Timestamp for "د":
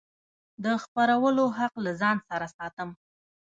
0.63-0.65